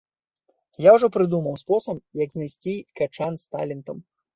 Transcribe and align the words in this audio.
Я 0.85 0.93
ўжо 0.95 1.11
прыдумаў 1.19 1.61
спосаб, 1.65 2.03
як 2.25 2.29
знайсці 2.39 2.77
качан 3.05 3.33
з 3.47 3.51
талентам. 3.57 4.07